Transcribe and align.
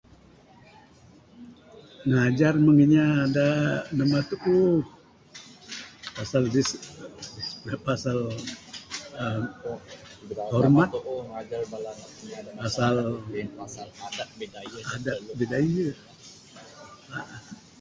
Najar 2.09 2.55
mung 2.63 2.79
inya 2.85 3.05
da 3.35 3.47
namba 3.97 4.19
tuuh, 4.29 4.81
pasal 6.15 6.43
bis, 6.53 6.69
pasal 7.87 8.17
uhh 9.23 9.43
hormat, 10.53 10.89
pasal 12.61 12.93
adat 14.03 14.27
Bidayuh. 15.39 15.95